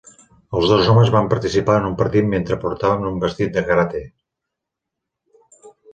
[0.59, 4.01] Els dos homes van participar en un partit mentre portaven un vestit de karate.